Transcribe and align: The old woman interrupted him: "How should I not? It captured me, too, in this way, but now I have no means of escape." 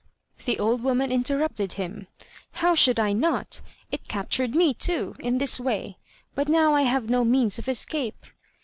The 0.45 0.57
old 0.57 0.81
woman 0.81 1.11
interrupted 1.11 1.73
him: 1.73 2.07
"How 2.53 2.73
should 2.73 2.99
I 2.99 3.13
not? 3.13 3.61
It 3.91 4.07
captured 4.07 4.55
me, 4.55 4.73
too, 4.73 5.13
in 5.19 5.37
this 5.37 5.59
way, 5.59 5.99
but 6.33 6.49
now 6.49 6.73
I 6.73 6.81
have 6.81 7.07
no 7.07 7.23
means 7.23 7.59
of 7.59 7.69
escape." 7.69 8.25